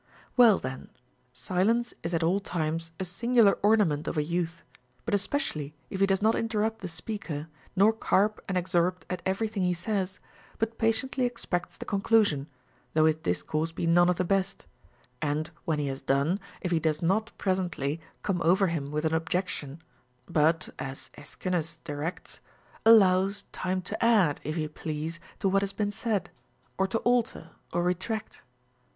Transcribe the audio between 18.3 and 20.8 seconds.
over him Avith an objection, but